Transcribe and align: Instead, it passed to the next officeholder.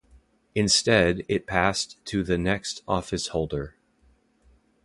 Instead, 0.55 1.23
it 1.29 1.45
passed 1.45 2.03
to 2.05 2.23
the 2.23 2.35
next 2.39 2.83
officeholder. 2.87 3.73